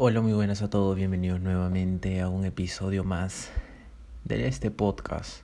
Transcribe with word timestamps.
Hola, 0.00 0.20
muy 0.20 0.32
buenas 0.32 0.62
a 0.62 0.70
todos, 0.70 0.94
bienvenidos 0.94 1.40
nuevamente 1.40 2.20
a 2.20 2.28
un 2.28 2.44
episodio 2.44 3.02
más 3.02 3.50
de 4.22 4.46
este 4.46 4.70
podcast. 4.70 5.42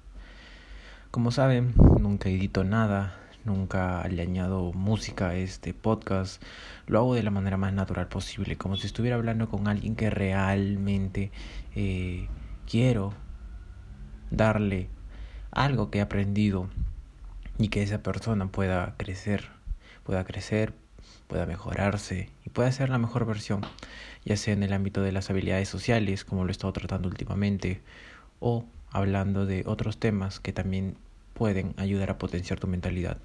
Como 1.11 1.33
saben, 1.33 1.75
nunca 1.99 2.29
edito 2.29 2.63
nada, 2.63 3.19
nunca 3.45 4.07
le 4.07 4.23
añado 4.23 4.73
música 4.73 5.31
a 5.31 5.35
este 5.35 5.75
podcast, 5.75 6.41
lo 6.87 7.01
hago 7.01 7.17
de 7.17 7.25
la 7.25 7.33
manera 7.33 7.57
más 7.57 7.73
natural 7.73 8.07
posible, 8.07 8.55
como 8.57 8.77
si 8.77 8.87
estuviera 8.87 9.17
hablando 9.17 9.48
con 9.48 9.67
alguien 9.67 9.96
que 9.96 10.09
realmente 10.09 11.32
eh, 11.75 12.29
quiero 12.71 13.12
darle 14.30 14.89
algo 15.50 15.91
que 15.91 15.98
he 15.98 16.00
aprendido 16.00 16.68
y 17.59 17.71
que 17.71 17.82
esa 17.82 18.05
persona 18.05 18.46
pueda 18.46 18.95
crecer, 18.98 19.48
pueda 20.05 20.23
crecer, 20.23 20.75
pueda 21.27 21.46
mejorarse 21.46 22.29
y 22.45 22.50
pueda 22.50 22.70
ser 22.73 22.91
la 22.91 22.98
mejor 22.98 23.27
versión, 23.27 23.62
ya 24.25 24.37
sea 24.37 24.55
en 24.55 24.62
el 24.62 24.73
ámbito 24.73 25.02
de 25.02 25.12
las 25.12 25.30
habilidades 25.30 25.69
sociales, 25.69 26.24
como 26.24 26.45
lo 26.45 26.51
he 26.51 26.52
estado 26.52 26.73
tratando 26.73 27.09
últimamente, 27.09 27.80
o 28.41 28.65
hablando 28.91 29.47
de 29.47 29.64
otros 29.66 29.98
temas 29.98 30.41
que 30.41 30.52
también 30.52 30.97
pueden 31.34 31.75
ayudar 31.77 32.11
a 32.11 32.19
potenciar 32.19 32.61
tu 32.61 32.66
mentalidad. 32.66 33.19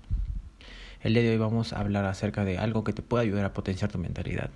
El 1.02 1.14
día 1.14 1.24
de 1.24 1.32
hoy 1.32 1.38
vamos 1.38 1.72
a 1.72 1.80
hablar 1.80 2.06
acerca 2.06 2.44
de 2.44 2.58
algo 2.58 2.84
que 2.84 2.94
te 2.94 3.02
puede 3.02 3.24
ayudar 3.24 3.46
a 3.46 3.54
potenciar 3.54 3.92
tu 3.92 4.00
mentalidad. 4.00 4.50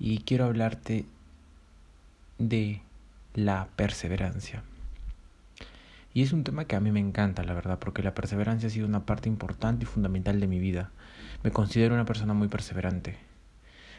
Y 0.00 0.18
quiero 0.18 0.46
hablarte 0.46 1.04
de 2.38 2.80
la 3.34 3.68
perseverancia. 3.76 4.64
Y 6.14 6.22
es 6.22 6.32
un 6.32 6.44
tema 6.44 6.64
que 6.66 6.76
a 6.76 6.80
mí 6.80 6.90
me 6.90 7.00
encanta, 7.00 7.42
la 7.44 7.54
verdad, 7.54 7.78
porque 7.78 8.02
la 8.02 8.14
perseverancia 8.14 8.66
ha 8.66 8.70
sido 8.70 8.86
una 8.86 9.06
parte 9.06 9.28
importante 9.28 9.84
y 9.84 9.86
fundamental 9.86 10.40
de 10.40 10.46
mi 10.46 10.58
vida. 10.58 10.90
Me 11.42 11.50
considero 11.50 11.94
una 11.94 12.04
persona 12.04 12.34
muy 12.34 12.48
perseverante. 12.48 13.16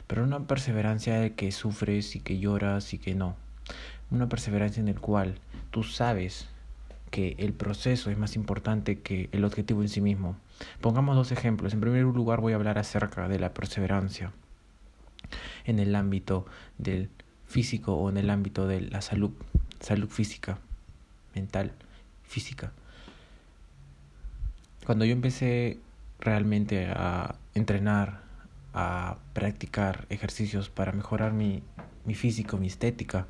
Pero 0.07 0.23
una 0.23 0.47
perseverancia 0.47 1.19
de 1.19 1.33
que 1.33 1.51
sufres 1.51 2.15
y 2.15 2.19
que 2.19 2.39
lloras 2.39 2.93
y 2.93 2.97
que 2.97 3.15
no. 3.15 3.35
Una 4.11 4.29
perseverancia 4.29 4.81
en 4.81 4.87
el 4.87 4.99
cual 4.99 5.39
tú 5.71 5.83
sabes 5.83 6.47
que 7.11 7.35
el 7.37 7.53
proceso 7.53 8.09
es 8.09 8.17
más 8.17 8.35
importante 8.35 8.99
que 8.99 9.29
el 9.31 9.45
objetivo 9.45 9.81
en 9.81 9.89
sí 9.89 10.01
mismo. 10.01 10.35
Pongamos 10.81 11.15
dos 11.15 11.31
ejemplos. 11.31 11.73
En 11.73 11.81
primer 11.81 12.03
lugar 12.03 12.41
voy 12.41 12.53
a 12.53 12.55
hablar 12.55 12.77
acerca 12.77 13.27
de 13.27 13.39
la 13.39 13.53
perseverancia 13.53 14.31
en 15.65 15.79
el 15.79 15.95
ámbito 15.95 16.45
del 16.77 17.09
físico 17.45 17.93
o 17.95 18.09
en 18.09 18.17
el 18.17 18.29
ámbito 18.29 18.67
de 18.67 18.81
la 18.81 19.01
salud, 19.01 19.31
salud 19.79 20.09
física, 20.09 20.59
mental 21.35 21.71
física. 22.23 22.71
Cuando 24.85 25.05
yo 25.05 25.13
empecé 25.13 25.79
realmente 26.23 26.87
a 26.87 27.35
entrenar, 27.53 28.21
a 28.73 29.17
practicar 29.33 30.07
ejercicios 30.09 30.69
para 30.69 30.93
mejorar 30.93 31.33
mi, 31.33 31.61
mi 32.05 32.15
físico, 32.15 32.57
mi 32.57 32.67
estética, 32.67 33.27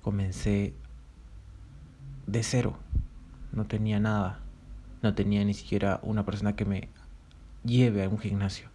comencé 0.00 0.72
de 2.26 2.42
cero. 2.42 2.78
No 3.52 3.66
tenía 3.66 3.98
nada. 3.98 4.40
No 5.02 5.14
tenía 5.14 5.44
ni 5.44 5.54
siquiera 5.54 6.00
una 6.02 6.24
persona 6.24 6.54
que 6.54 6.64
me 6.64 6.88
lleve 7.64 8.04
a 8.04 8.08
un 8.08 8.18
gimnasio. 8.18 8.68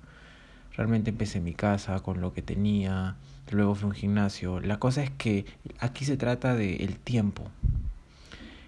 Realmente 0.76 1.10
empecé 1.10 1.40
en 1.40 1.46
mi 1.46 1.54
casa 1.54 2.00
con 2.02 2.22
lo 2.22 2.34
que 2.34 2.42
tenía, 2.42 3.16
luego 3.52 3.76
fui 3.76 3.86
a 3.86 3.88
un 3.88 3.94
gimnasio. 3.94 4.60
La 4.60 4.80
cosa 4.80 5.04
es 5.04 5.10
que 5.12 5.46
aquí 5.80 6.06
se 6.06 6.18
trata 6.18 6.56
de 6.56 6.78
el 6.78 6.98
tiempo 6.98 7.50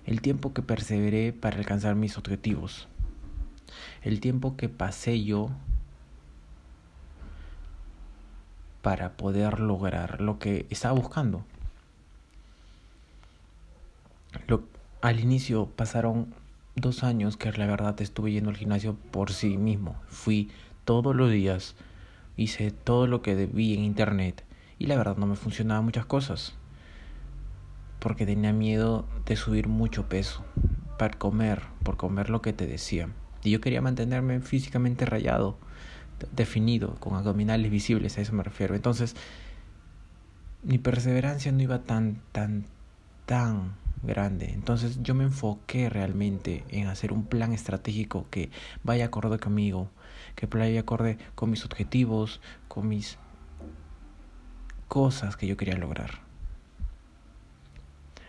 el 0.06 0.22
tiempo 0.22 0.54
que 0.54 0.62
perseveré 0.62 1.34
para 1.34 1.58
alcanzar 1.58 1.96
mis 1.96 2.18
objetivos, 2.18 2.88
el 4.02 4.20
tiempo 4.20 4.56
que 4.56 4.70
pasé 4.70 5.24
yo 5.24 5.50
para 8.82 9.14
poder 9.14 9.60
lograr 9.60 10.22
lo 10.22 10.40
que 10.40 10.66
estaba 10.70 10.94
buscando. 10.94 11.46
Lo, 14.48 14.64
al 15.02 15.20
inicio 15.20 15.68
pasaron 15.68 16.34
dos 16.76 17.04
años 17.04 17.38
que 17.38 17.52
la 17.52 17.66
verdad 17.66 18.00
estuve 18.02 18.32
yendo 18.32 18.50
al 18.50 18.58
gimnasio 18.58 18.96
por 19.12 19.32
sí 19.32 19.58
mismo. 19.58 19.96
Fui 20.08 20.52
todos 20.86 21.16
los 21.16 21.32
días, 21.32 21.76
hice 22.36 22.72
todo 22.72 23.08
lo 23.08 23.22
que 23.22 23.36
debí 23.36 23.74
en 23.74 23.84
internet 23.84 24.44
y 24.80 24.88
la 24.88 24.98
verdad 24.98 25.18
no 25.18 25.28
me 25.28 25.36
funcionaban 25.36 25.86
muchas 25.86 26.06
cosas 26.06 26.54
porque 28.00 28.26
tenía 28.26 28.52
miedo 28.52 29.06
de 29.26 29.38
subir 29.38 29.70
mucho 29.70 30.10
peso 30.10 30.44
para 31.00 31.18
comer, 31.18 31.62
por 31.84 31.96
comer 31.96 32.30
lo 32.30 32.42
que 32.42 32.52
te 32.52 32.68
decía. 32.68 33.08
Y 33.44 33.52
yo 33.52 33.62
quería 33.62 33.82
mantenerme 33.82 34.40
físicamente 34.42 35.06
rayado, 35.06 35.58
definido, 36.32 36.96
con 37.00 37.16
abdominales 37.16 37.70
visibles, 37.70 38.18
a 38.18 38.22
eso 38.22 38.34
me 38.34 38.44
refiero. 38.44 38.76
Entonces, 38.76 39.16
mi 40.64 40.78
perseverancia 40.78 41.52
no 41.52 41.62
iba 41.62 41.80
tan, 41.80 42.22
tan, 42.32 42.66
tan 43.26 43.76
grande. 44.04 44.52
Entonces 44.54 45.00
yo 45.02 45.16
me 45.16 45.24
enfoqué 45.24 45.90
realmente 45.90 46.64
en 46.70 46.88
hacer 46.88 47.12
un 47.14 47.26
plan 47.26 47.54
estratégico 47.54 48.28
que 48.30 48.50
vaya 48.84 49.06
acorde 49.06 49.40
conmigo, 49.40 49.90
que 50.36 50.46
vaya 50.46 50.82
acorde 50.82 51.18
con 51.36 51.50
mis 51.50 51.66
objetivos, 51.66 52.42
con 52.68 52.88
mis 52.88 53.18
cosas 54.88 55.36
que 55.36 55.48
yo 55.48 55.58
quería 55.58 55.78
lograr. 55.78 56.22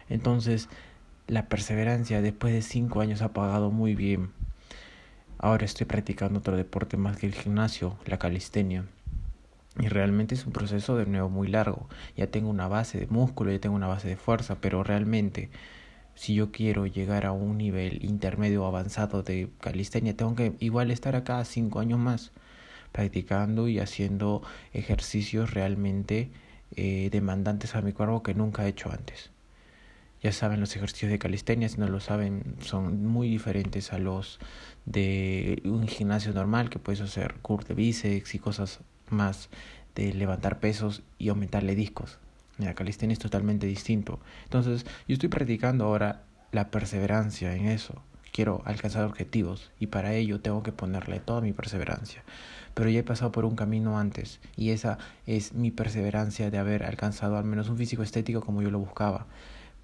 Entonces, 0.08 0.68
la 1.26 1.48
perseverancia 1.48 2.20
después 2.20 2.52
de 2.52 2.62
cinco 2.62 3.00
años 3.00 3.22
ha 3.22 3.32
pagado 3.32 3.70
muy 3.70 3.94
bien. 3.94 4.30
Ahora 5.44 5.66
estoy 5.66 5.84
practicando 5.84 6.38
otro 6.38 6.56
deporte 6.56 6.96
más 6.96 7.18
que 7.18 7.26
el 7.26 7.34
gimnasio, 7.34 7.98
la 8.06 8.18
calistenia. 8.18 8.86
Y 9.78 9.88
realmente 9.88 10.34
es 10.34 10.46
un 10.46 10.54
proceso 10.54 10.96
de 10.96 11.04
nuevo 11.04 11.28
muy 11.28 11.48
largo. 11.48 11.86
Ya 12.16 12.28
tengo 12.28 12.48
una 12.48 12.66
base 12.66 12.98
de 12.98 13.06
músculo, 13.08 13.52
ya 13.52 13.58
tengo 13.58 13.76
una 13.76 13.86
base 13.86 14.08
de 14.08 14.16
fuerza, 14.16 14.56
pero 14.62 14.82
realmente 14.82 15.50
si 16.14 16.34
yo 16.34 16.50
quiero 16.50 16.86
llegar 16.86 17.26
a 17.26 17.32
un 17.32 17.58
nivel 17.58 18.02
intermedio 18.06 18.64
avanzado 18.64 19.22
de 19.22 19.50
calistenia, 19.60 20.16
tengo 20.16 20.34
que 20.34 20.54
igual 20.60 20.90
estar 20.90 21.14
acá 21.14 21.44
cinco 21.44 21.78
años 21.80 21.98
más 21.98 22.32
practicando 22.92 23.68
y 23.68 23.80
haciendo 23.80 24.40
ejercicios 24.72 25.52
realmente 25.52 26.30
eh, 26.74 27.10
demandantes 27.12 27.74
a 27.74 27.82
mi 27.82 27.92
cuerpo 27.92 28.22
que 28.22 28.32
nunca 28.32 28.64
he 28.64 28.70
hecho 28.70 28.90
antes. 28.90 29.33
Ya 30.24 30.32
saben, 30.32 30.58
los 30.58 30.74
ejercicios 30.74 31.10
de 31.10 31.18
calistenia, 31.18 31.68
si 31.68 31.78
no 31.78 31.86
lo 31.86 32.00
saben, 32.00 32.56
son 32.60 33.04
muy 33.04 33.28
diferentes 33.28 33.92
a 33.92 33.98
los 33.98 34.38
de 34.86 35.60
un 35.66 35.86
gimnasio 35.86 36.32
normal, 36.32 36.70
que 36.70 36.78
puedes 36.78 37.02
hacer 37.02 37.34
curl 37.42 37.62
de 37.64 37.74
bíceps 37.74 38.34
y 38.34 38.38
cosas 38.38 38.80
más 39.10 39.50
de 39.94 40.14
levantar 40.14 40.60
pesos 40.60 41.02
y 41.18 41.28
aumentarle 41.28 41.74
discos. 41.74 42.20
La 42.56 42.72
calistenia 42.72 43.12
es 43.12 43.18
totalmente 43.18 43.66
distinto. 43.66 44.18
Entonces, 44.44 44.86
yo 45.06 45.12
estoy 45.12 45.28
practicando 45.28 45.84
ahora 45.84 46.22
la 46.52 46.70
perseverancia 46.70 47.54
en 47.54 47.66
eso. 47.66 48.00
Quiero 48.32 48.62
alcanzar 48.64 49.04
objetivos 49.04 49.72
y 49.78 49.88
para 49.88 50.14
ello 50.14 50.40
tengo 50.40 50.62
que 50.62 50.72
ponerle 50.72 51.20
toda 51.20 51.42
mi 51.42 51.52
perseverancia. 51.52 52.24
Pero 52.72 52.88
ya 52.88 53.00
he 53.00 53.04
pasado 53.04 53.30
por 53.30 53.44
un 53.44 53.56
camino 53.56 53.98
antes 53.98 54.40
y 54.56 54.70
esa 54.70 54.96
es 55.26 55.52
mi 55.52 55.70
perseverancia 55.70 56.50
de 56.50 56.56
haber 56.56 56.84
alcanzado 56.84 57.36
al 57.36 57.44
menos 57.44 57.68
un 57.68 57.76
físico 57.76 58.02
estético 58.02 58.40
como 58.40 58.62
yo 58.62 58.70
lo 58.70 58.78
buscaba. 58.78 59.26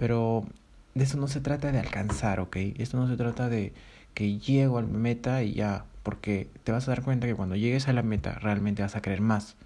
Pero 0.00 0.47
de 0.94 1.05
eso 1.05 1.19
no 1.19 1.28
se 1.28 1.43
trata 1.43 1.71
de 1.72 1.78
alcanzar, 1.78 2.41
¿ok? 2.41 2.56
Esto 2.78 2.97
no 2.97 3.06
se 3.06 3.19
trata 3.19 3.50
de 3.50 3.75
que 4.15 4.38
llego 4.38 4.78
a 4.78 4.81
la 4.81 4.88
meta 4.88 5.43
y 5.43 5.53
ya, 5.53 5.84
porque 6.03 6.49
te 6.65 6.72
vas 6.72 6.88
a 6.88 6.93
dar 6.93 7.03
cuenta 7.03 7.27
que 7.27 7.34
cuando 7.34 7.55
llegues 7.55 7.87
a 7.87 7.93
la 7.93 8.03
meta 8.03 8.33
realmente 8.39 8.81
vas 8.81 8.97
a 8.97 9.03
querer 9.03 9.21
más. 9.21 9.56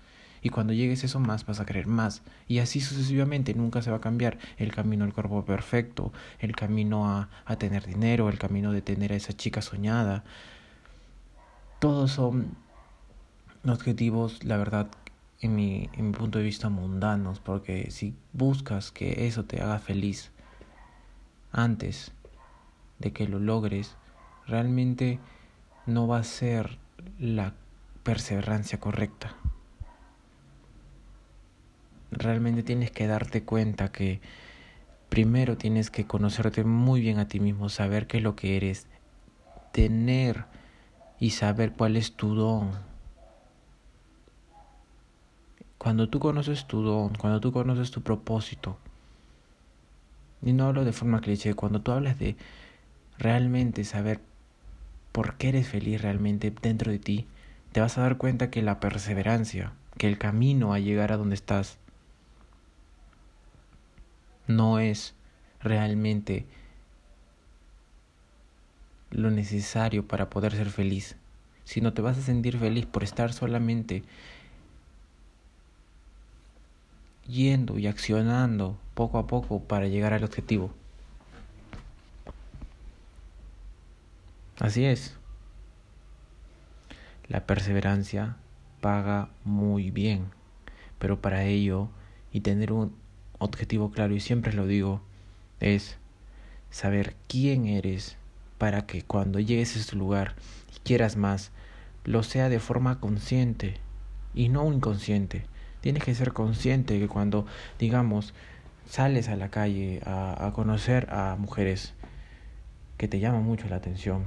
Y 0.43 0.49
cuando 0.49 0.73
llegues 0.73 1.05
eso 1.05 1.21
más 1.21 1.47
vas 1.47 1.61
a 1.61 1.65
querer 1.65 1.87
más. 1.87 2.23
Y 2.49 2.59
así 2.59 2.81
sucesivamente 2.81 3.55
nunca 3.55 3.81
se 3.81 3.93
va 3.93 3.99
a 3.99 4.01
cambiar 4.01 4.39
el 4.57 4.73
camino 4.73 5.05
al 5.05 5.13
cuerpo 5.13 5.45
perfecto, 5.45 6.13
el 6.41 6.57
camino 6.57 7.09
a, 7.09 7.29
a 7.45 7.55
tener 7.55 7.87
dinero, 7.87 8.29
el 8.29 8.41
camino 8.41 8.73
de 8.73 8.83
tener 8.83 9.13
a 9.13 9.17
esa 9.17 9.35
chica 9.35 9.63
soñada. 9.63 10.25
Todos 11.79 12.11
son 12.11 12.57
objetivos, 13.65 14.43
la 14.43 14.57
verdad, 14.57 14.89
en 15.45 15.55
mi, 15.55 15.91
en 15.93 16.09
mi 16.09 16.13
punto 16.13 16.39
de 16.39 16.45
vista 16.45 16.71
mundanos, 16.71 17.39
porque 17.39 17.91
si 17.91 18.15
buscas 18.33 18.91
que 18.91 19.27
eso 19.27 19.45
te 19.45 19.61
haga 19.61 19.79
feliz 19.79 20.31
antes 21.55 22.13
de 22.99 23.13
que 23.13 23.27
lo 23.27 23.39
logres, 23.39 23.97
realmente 24.47 25.19
no 25.87 26.07
va 26.07 26.19
a 26.19 26.25
ser 26.25 26.79
la 27.19 27.55
perseverancia 28.03 28.79
correcta. 28.79 29.35
Realmente 32.11 32.63
tienes 32.63 32.91
que 32.91 33.07
darte 33.07 33.45
cuenta 33.45 33.91
que 33.91 34.21
primero 35.09 35.57
tienes 35.57 35.91
que 35.91 36.07
conocerte 36.07 36.65
muy 36.65 37.01
bien 37.01 37.19
a 37.19 37.29
ti 37.29 37.41
mismo, 37.41 37.69
saber 37.69 38.07
qué 38.07 38.19
es 38.19 38.23
lo 38.23 38.37
que 38.37 38.57
eres, 38.57 38.87
tener 39.73 40.45
y 41.19 41.31
saber 41.31 41.73
cuál 41.73 41.97
es 41.97 42.13
tu 42.13 42.35
don 42.35 42.73
cuando 45.85 46.09
tú 46.09 46.19
conoces 46.19 46.65
tu 46.65 46.81
don, 46.81 47.15
cuando 47.15 47.43
tú 47.43 47.53
conoces 47.53 47.91
tu 47.91 48.01
propósito, 48.01 48.79
y 50.45 50.53
no 50.53 50.67
hablo 50.67 50.85
de 50.85 50.93
forma 50.93 51.21
cliché, 51.21 51.55
cuando 51.55 51.81
tú 51.81 51.93
hablas 51.93 52.19
de 52.19 52.37
realmente 53.19 53.85
saber 53.85 54.21
por 55.13 55.37
qué 55.37 55.49
eres 55.49 55.69
feliz 55.69 56.03
realmente 56.03 56.53
dentro 56.63 56.93
de 56.93 56.99
ti, 56.99 57.27
te 57.73 57.81
vas 57.81 57.97
a 57.97 58.03
dar 58.03 58.19
cuenta 58.19 58.51
que 58.51 58.63
la 58.63 58.79
perseverancia, 58.79 59.73
que 59.97 60.07
el 60.07 60.19
camino 60.19 60.75
a 60.75 60.79
llegar 60.79 61.13
a 61.13 61.17
donde 61.17 61.35
estás 61.35 61.79
no 64.47 64.79
es 64.79 65.15
realmente 65.61 66.45
lo 69.11 69.31
necesario 69.31 70.07
para 70.07 70.29
poder 70.29 70.53
ser 70.53 70.69
feliz, 70.69 71.17
sino 71.65 71.95
te 71.95 72.03
vas 72.03 72.19
a 72.19 72.23
sentir 72.23 72.59
feliz 72.59 72.85
por 72.85 73.03
estar 73.03 73.33
solamente 73.33 74.03
yendo 77.27 77.79
y 77.79 77.87
accionando 77.87 78.79
poco 78.95 79.19
a 79.19 79.27
poco 79.27 79.61
para 79.61 79.89
llegar 79.89 80.13
al 80.13 80.25
objetivo. 80.25 80.71
Así 84.59 84.85
es. 84.85 85.17
La 87.29 87.47
perseverancia 87.47 88.37
paga 88.81 89.29
muy 89.45 89.91
bien, 89.91 90.27
pero 90.99 91.21
para 91.21 91.45
ello 91.45 91.89
y 92.33 92.41
tener 92.41 92.73
un 92.73 92.95
objetivo 93.39 93.91
claro, 93.91 94.15
y 94.15 94.21
siempre 94.21 94.53
lo 94.53 94.67
digo, 94.67 95.01
es 95.61 95.97
saber 96.71 97.17
quién 97.29 97.67
eres 97.67 98.17
para 98.59 98.87
que 98.87 99.03
cuando 99.03 99.41
llegues 99.41 99.77
a 99.77 99.81
este 99.81 99.97
lugar 99.97 100.35
y 100.75 100.79
quieras 100.81 101.17
más, 101.17 101.51
lo 102.05 102.23
sea 102.23 102.49
de 102.49 102.61
forma 102.61 103.01
consciente 103.01 103.79
y 104.35 104.49
no 104.49 104.73
inconsciente. 104.73 105.47
Tienes 105.85 106.03
que 106.03 106.15
ser 106.15 106.33
consciente 106.33 106.99
que 106.99 107.09
cuando, 107.09 107.45
digamos, 107.79 108.33
sales 108.89 109.29
a 109.29 109.37
la 109.37 109.51
calle 109.51 110.01
a, 110.07 110.51
conocer 110.55 111.09
a 111.11 111.37
mujeres 111.39 111.93
que 112.97 113.07
te 113.07 113.21
llaman 113.21 113.45
mucho 113.45 113.69
la 113.69 113.77
atención, 113.77 114.25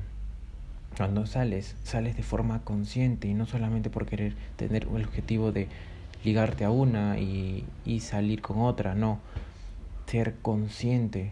cuando 0.96 1.26
sales, 1.26 1.76
sales 1.84 2.16
de 2.16 2.22
forma 2.22 2.64
consciente 2.64 3.28
y 3.28 3.34
no 3.34 3.48
solamente 3.48 3.90
por 3.90 4.06
querer 4.06 4.36
tener 4.56 4.84
el 4.84 5.04
objetivo 5.04 5.52
de 5.52 5.68
ligarte 6.24 6.64
a 6.64 6.70
una 6.70 7.18
y, 7.18 7.66
y 7.86 8.02
salir 8.02 8.40
con 8.44 8.62
otra, 8.62 8.94
no. 8.94 9.20
Ser 10.06 10.36
consciente 10.44 11.32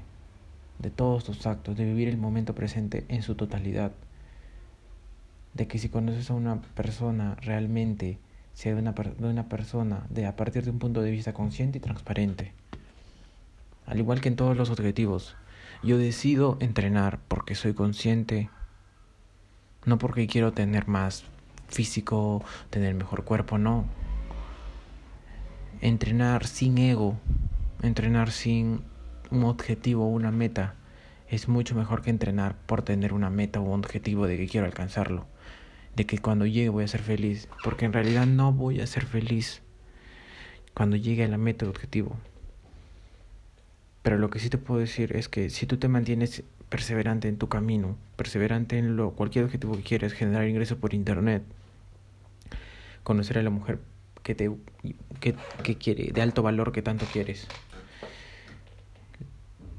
de 0.79 0.89
todos 0.89 1.23
tus 1.23 1.45
actos, 1.45 1.77
de 1.77 1.85
vivir 1.85 2.07
el 2.07 2.17
momento 2.17 2.55
presente 2.55 3.05
en 3.09 3.21
su 3.21 3.35
totalidad. 3.35 3.91
De 5.53 5.67
que 5.67 5.77
si 5.77 5.87
conoces 5.87 6.31
a 6.31 6.33
una 6.33 6.63
persona 6.73 7.35
realmente 7.43 8.17
sea 8.55 8.73
de 8.73 8.81
una, 8.81 8.93
de 8.93 9.27
una 9.27 9.49
persona 9.49 10.07
de 10.09 10.25
a 10.25 10.35
partir 10.35 10.63
de 10.63 10.71
un 10.71 10.79
punto 10.79 11.01
de 11.01 11.11
vista 11.11 11.33
consciente 11.33 11.77
y 11.77 11.81
transparente. 11.81 12.53
Al 13.85 13.99
igual 13.99 14.21
que 14.21 14.29
en 14.29 14.37
todos 14.37 14.57
los 14.57 14.69
objetivos, 14.71 15.35
yo 15.83 15.97
decido 15.97 16.57
entrenar 16.61 17.19
porque 17.27 17.53
soy 17.53 17.73
consciente, 17.73 18.49
no 19.85 19.97
porque 19.97 20.25
quiero 20.25 20.53
tener 20.53 20.87
más 20.87 21.25
físico, 21.67 22.43
tener 22.69 22.95
mejor 22.95 23.25
cuerpo, 23.25 23.57
no. 23.57 23.85
Entrenar 25.81 26.47
sin 26.47 26.77
ego, 26.77 27.17
entrenar 27.83 28.31
sin 28.31 28.81
un 29.31 29.43
objetivo 29.43 30.05
o 30.05 30.09
una 30.09 30.31
meta, 30.31 30.75
es 31.29 31.49
mucho 31.49 31.75
mejor 31.75 32.01
que 32.01 32.09
entrenar 32.09 32.55
por 32.65 32.83
tener 32.83 33.11
una 33.11 33.29
meta 33.29 33.59
o 33.59 33.63
un 33.63 33.81
objetivo 33.81 34.27
de 34.27 34.37
que 34.37 34.47
quiero 34.47 34.65
alcanzarlo 34.65 35.25
de 35.95 36.05
que 36.05 36.17
cuando 36.17 36.45
llegue 36.45 36.69
voy 36.69 36.83
a 36.83 36.87
ser 36.87 37.01
feliz, 37.01 37.47
porque 37.63 37.85
en 37.85 37.93
realidad 37.93 38.25
no 38.25 38.51
voy 38.51 38.81
a 38.81 38.87
ser 38.87 39.05
feliz 39.05 39.61
cuando 40.73 40.97
llegue 40.97 41.23
a 41.23 41.27
la 41.27 41.37
meta, 41.37 41.67
objetivo. 41.67 42.17
Pero 44.01 44.17
lo 44.17 44.29
que 44.29 44.39
sí 44.39 44.49
te 44.49 44.57
puedo 44.57 44.79
decir 44.79 45.15
es 45.15 45.29
que 45.29 45.49
si 45.49 45.65
tú 45.65 45.77
te 45.77 45.87
mantienes 45.87 46.43
perseverante 46.69 47.27
en 47.27 47.37
tu 47.37 47.47
camino, 47.47 47.97
perseverante 48.17 48.77
en 48.77 48.97
lo, 48.97 49.11
cualquier 49.11 49.45
objetivo 49.45 49.75
que 49.77 49.83
quieras, 49.83 50.13
generar 50.13 50.47
ingresos 50.47 50.77
por 50.77 50.93
internet, 50.93 51.43
conocer 53.03 53.37
a 53.37 53.43
la 53.43 53.49
mujer 53.49 53.79
que 54.21 54.35
te 54.35 54.51
que, 55.19 55.35
que 55.63 55.77
quiere, 55.77 56.11
de 56.11 56.21
alto 56.21 56.43
valor 56.43 56.71
que 56.71 56.81
tanto 56.81 57.05
quieres, 57.05 57.47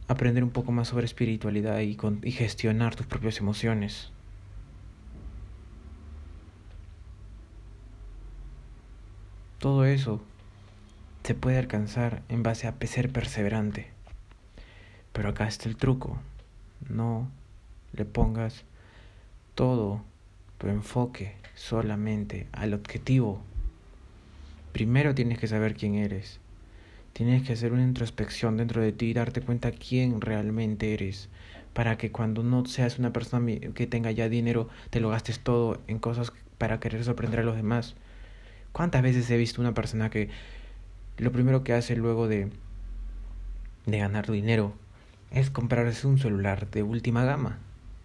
aprender 0.09 0.43
un 0.45 0.51
poco 0.51 0.73
más 0.73 0.89
sobre 0.89 1.05
espiritualidad 1.05 1.81
y, 1.81 1.97
con, 1.97 2.21
y 2.23 2.31
gestionar 2.31 2.95
tus 2.95 3.07
propias 3.07 3.39
emociones 3.39 4.13
Todo 9.59 9.87
eso 9.87 10.21
se 11.25 11.35
puede 11.35 11.59
alcanzar 11.59 12.23
en 12.29 12.43
base 12.43 12.69
a 12.69 12.75
ser 12.87 13.11
perseverante. 13.11 13.89
Pero 15.13 15.31
acá 15.31 15.49
está 15.49 15.69
el 15.69 15.77
truco. 15.77 16.19
No 16.89 17.29
le 17.95 18.05
pongas 18.05 18.65
todo 19.55 20.03
tu 20.59 20.69
enfoque 20.69 21.37
solamente 21.55 22.47
al 22.53 22.75
objetivo. 22.75 23.41
Primero 24.73 25.15
tienes 25.15 25.39
que 25.39 25.49
saber 25.49 25.75
quién 25.75 25.95
eres. 25.95 26.39
Tienes 27.15 27.47
que 27.47 27.55
hacer 27.55 27.73
una 27.73 27.83
introspección 27.83 28.59
dentro 28.59 28.83
de 28.83 28.93
ti 28.93 29.07
y 29.07 29.15
darte 29.15 29.41
cuenta 29.41 29.73
quién 29.73 30.21
realmente 30.21 30.93
eres. 30.93 31.31
Para 31.73 31.97
que 31.97 32.13
cuando 32.13 32.43
no 32.43 32.67
seas 32.67 32.99
una 32.99 33.15
persona 33.15 33.59
que 33.75 33.87
tenga 33.87 34.11
ya 34.11 34.29
dinero, 34.29 34.69
te 34.91 35.01
lo 35.01 35.09
gastes 35.09 35.41
todo 35.41 35.81
en 35.87 35.99
cosas 35.99 36.35
para 36.59 36.79
querer 36.79 37.03
sorprender 37.05 37.41
a 37.41 37.45
los 37.45 37.57
demás. 37.57 37.97
¿Cuántas 38.77 39.01
veces 39.01 39.31
he 39.31 39.39
visto 39.39 39.63
una 39.63 39.73
persona 39.73 40.11
que 40.11 40.29
lo 41.17 41.33
primero 41.33 41.65
que 41.65 41.73
hace 41.73 41.97
luego 41.97 42.29
de, 42.29 42.51
de 43.87 43.99
ganar 43.99 44.31
dinero 44.31 44.75
es 45.31 45.49
comprarse 45.49 46.07
un 46.07 46.19
celular 46.19 46.71
de 46.71 46.83
última 46.83 47.25
gama? 47.25 47.57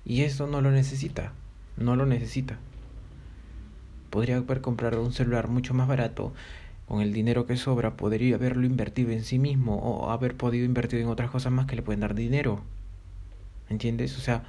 Y 0.06 0.22
eso 0.22 0.48
no 0.48 0.62
lo 0.62 0.72
necesita, 0.72 1.34
no 1.76 1.98
lo 1.98 2.06
necesita. 2.06 2.58
Podría 4.12 4.38
haber 4.38 4.62
comprado 4.62 5.04
un 5.04 5.12
celular 5.12 5.50
mucho 5.50 5.74
más 5.74 5.90
barato, 5.90 6.32
con 6.88 7.02
el 7.02 7.12
dinero 7.12 7.46
que 7.46 7.58
sobra 7.58 7.98
podría 7.98 8.36
haberlo 8.36 8.66
invertido 8.66 9.12
en 9.12 9.26
sí 9.26 9.40
mismo 9.40 9.76
o 9.76 10.10
haber 10.10 10.38
podido 10.38 10.64
invertir 10.64 11.02
en 11.02 11.10
otras 11.10 11.32
cosas 11.32 11.52
más 11.52 11.66
que 11.66 11.76
le 11.76 11.82
pueden 11.82 12.00
dar 12.00 12.16
dinero. 12.16 12.62
¿Entiendes? 13.68 14.18
O 14.18 14.22
sea, 14.22 14.46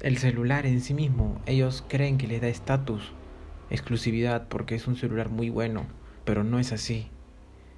el 0.00 0.18
celular 0.18 0.66
en 0.66 0.80
sí 0.80 0.94
mismo, 0.94 1.40
ellos 1.46 1.84
creen 1.88 2.18
que 2.18 2.26
les 2.26 2.40
da 2.40 2.48
estatus 2.48 3.12
exclusividad 3.74 4.48
porque 4.48 4.74
es 4.74 4.86
un 4.86 4.96
celular 4.96 5.28
muy 5.28 5.50
bueno, 5.50 5.86
pero 6.24 6.44
no 6.44 6.58
es 6.58 6.72
así. 6.72 7.08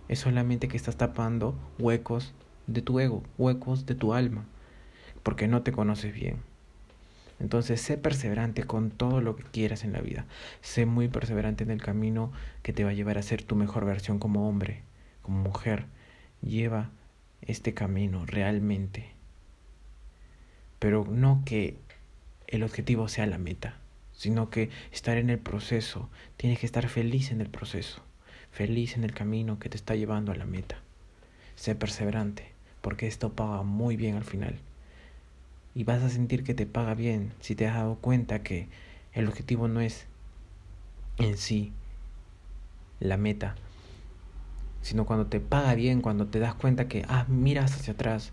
Es 0.08 0.20
solamente 0.20 0.69
que 0.69 0.76
estás 0.76 0.96
tapando 0.96 1.54
huecos 1.78 2.34
de 2.66 2.82
tu 2.82 3.00
ego, 3.00 3.22
huecos 3.38 3.87
de 3.87 3.94
tu 3.94 4.14
alma, 4.14 4.44
porque 5.22 5.48
no 5.48 5.62
te 5.62 5.72
conoces 5.72 6.14
bien. 6.14 6.37
Entonces, 7.38 7.81
sé 7.82 7.98
perseverante 7.98 8.64
con 8.64 8.90
todo 8.90 9.20
lo 9.20 9.37
que 9.37 9.43
quieras 9.43 9.84
en 9.84 9.93
la 9.93 10.00
vida. 10.00 10.25
Sé 10.62 10.87
muy 10.87 11.08
perseverante 11.08 11.64
en 11.64 11.70
el 11.70 11.82
camino 11.82 12.32
que 12.62 12.72
te 12.72 12.84
va 12.84 12.90
a 12.90 12.94
llevar 12.94 13.19
a 13.19 13.22
ser 13.22 13.43
tu 13.43 13.56
mejor 13.56 13.84
versión 13.84 14.19
como 14.19 14.48
hombre, 14.48 14.82
como 15.22 15.43
mujer. 15.43 15.87
Lleva 16.40 16.90
este 17.43 17.74
camino 17.74 18.24
realmente. 18.24 19.10
Pero 20.79 21.06
no 21.10 21.43
que 21.44 21.76
el 22.46 22.62
objetivo 22.62 23.08
sea 23.08 23.26
la 23.26 23.38
meta 23.38 23.76
sino 24.17 24.51
que 24.51 24.70
estar 24.93 25.19
en 25.19 25.31
el 25.31 25.39
proceso. 25.39 26.08
Tienes 26.37 26.58
que 26.58 26.67
estar 26.67 26.89
feliz 26.89 27.31
en 27.31 27.41
el 27.41 27.49
proceso, 27.49 28.03
feliz 28.51 28.96
en 28.96 29.05
el 29.05 29.13
camino 29.13 29.58
que 29.58 29.69
te 29.69 29.77
está 29.77 29.94
llevando 29.94 30.32
a 30.32 30.37
la 30.37 30.46
meta. 30.46 30.79
Sé 31.55 31.75
perseverante, 31.75 32.51
porque 32.81 33.06
esto 33.06 33.32
paga 33.32 33.63
muy 33.63 33.96
bien 33.96 34.17
al 34.17 34.25
final. 34.25 34.58
Y 35.75 35.85
vas 35.85 36.03
a 36.03 36.08
sentir 36.08 36.43
que 36.43 36.55
te 36.55 36.67
paga 36.67 36.94
bien 36.94 37.32
si 37.41 37.55
te 37.55 37.67
has 37.67 37.75
dado 37.75 37.96
cuenta 37.96 38.43
que 38.43 38.69
el 39.13 39.29
objetivo 39.29 39.69
no 39.69 39.81
es 39.81 40.06
en 41.19 41.37
sí 41.37 41.73
la 42.99 43.19
meta, 43.19 43.55
sino 44.81 45.05
cuando 45.05 45.27
te 45.27 45.41
paga 45.41 45.75
bien, 45.75 46.01
cuando 46.01 46.27
te 46.27 46.39
das 46.39 46.55
cuenta 46.55 46.89
que, 46.89 47.05
ah, 47.08 47.27
miras 47.29 47.75
hacia 47.75 47.93
atrás 47.93 48.32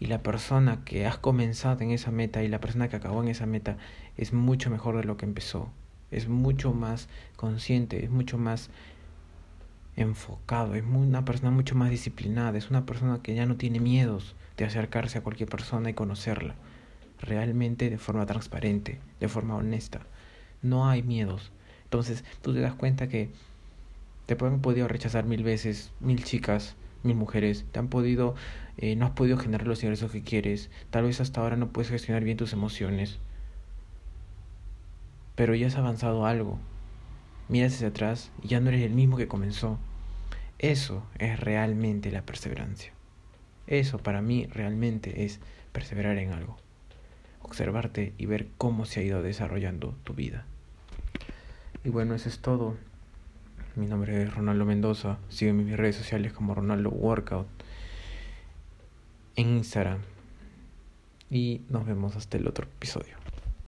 y 0.00 0.06
la 0.06 0.22
persona 0.22 0.84
que 0.84 1.06
has 1.06 1.18
comenzado 1.18 1.80
en 1.80 1.92
esa 1.92 2.10
meta 2.10 2.42
y 2.42 2.48
la 2.48 2.60
persona 2.60 2.88
que 2.88 2.96
acabó 2.96 3.22
en 3.22 3.28
esa 3.28 3.46
meta 3.46 3.76
es 4.16 4.32
mucho 4.32 4.70
mejor 4.70 4.96
de 4.96 5.04
lo 5.04 5.16
que 5.16 5.26
empezó. 5.26 5.70
Es 6.10 6.28
mucho 6.28 6.72
más 6.72 7.08
consciente, 7.36 8.04
es 8.04 8.10
mucho 8.10 8.38
más 8.38 8.70
enfocado, 9.96 10.74
es 10.74 10.84
una 10.84 11.24
persona 11.24 11.50
mucho 11.50 11.74
más 11.74 11.90
disciplinada, 11.90 12.56
es 12.56 12.70
una 12.70 12.86
persona 12.86 13.20
que 13.22 13.34
ya 13.34 13.46
no 13.46 13.56
tiene 13.56 13.80
miedos 13.80 14.34
de 14.56 14.64
acercarse 14.64 15.18
a 15.18 15.22
cualquier 15.22 15.48
persona 15.48 15.90
y 15.90 15.94
conocerla, 15.94 16.54
realmente 17.20 17.90
de 17.90 17.98
forma 17.98 18.26
transparente, 18.26 18.98
de 19.20 19.28
forma 19.28 19.56
honesta. 19.56 20.00
No 20.62 20.88
hay 20.88 21.02
miedos. 21.02 21.50
Entonces 21.84 22.24
tú 22.42 22.54
te 22.54 22.60
das 22.60 22.74
cuenta 22.74 23.08
que 23.08 23.30
te 24.26 24.36
pueden 24.36 24.60
podido 24.60 24.88
rechazar 24.88 25.24
mil 25.24 25.42
veces, 25.42 25.92
mil 26.00 26.24
chicas, 26.24 26.74
mil 27.02 27.16
mujeres, 27.16 27.64
te 27.72 27.78
han 27.78 27.88
podido 27.88 28.34
eh, 28.78 28.96
no 28.96 29.04
has 29.06 29.12
podido 29.12 29.36
generar 29.36 29.66
los 29.66 29.82
ingresos 29.82 30.10
que 30.10 30.22
quieres, 30.22 30.70
tal 30.90 31.04
vez 31.04 31.20
hasta 31.20 31.40
ahora 31.40 31.56
no 31.56 31.68
puedes 31.68 31.90
gestionar 31.90 32.24
bien 32.24 32.38
tus 32.38 32.54
emociones, 32.54 33.18
pero 35.34 35.54
ya 35.54 35.66
has 35.66 35.76
avanzado 35.76 36.26
algo. 36.26 36.58
Miras 37.48 37.74
hacia 37.74 37.88
atrás 37.88 38.30
y 38.42 38.48
ya 38.48 38.60
no 38.60 38.68
eres 38.68 38.82
el 38.82 38.92
mismo 38.92 39.16
que 39.16 39.28
comenzó. 39.28 39.78
Eso 40.58 41.04
es 41.18 41.38
realmente 41.40 42.10
la 42.10 42.22
perseverancia. 42.22 42.92
Eso 43.66 43.98
para 43.98 44.22
mí 44.22 44.46
realmente 44.46 45.24
es 45.24 45.40
perseverar 45.72 46.18
en 46.18 46.32
algo. 46.32 46.56
Observarte 47.42 48.12
y 48.18 48.26
ver 48.26 48.48
cómo 48.58 48.84
se 48.84 49.00
ha 49.00 49.02
ido 49.02 49.22
desarrollando 49.22 49.94
tu 50.04 50.14
vida. 50.14 50.44
Y 51.84 51.88
bueno, 51.88 52.14
eso 52.14 52.28
es 52.28 52.38
todo. 52.38 52.76
Mi 53.74 53.86
nombre 53.86 54.22
es 54.22 54.34
Ronaldo 54.34 54.64
Mendoza. 54.64 55.18
Sígueme 55.28 55.62
en 55.62 55.68
mis 55.68 55.76
redes 55.76 55.96
sociales 55.96 56.32
como 56.32 56.54
Ronaldo 56.54 56.90
Workout 56.90 57.48
en 59.36 59.56
Instagram. 59.56 59.98
Y 61.30 61.62
nos 61.70 61.86
vemos 61.86 62.16
hasta 62.16 62.36
el 62.36 62.46
otro 62.46 62.66
episodio. 62.66 63.21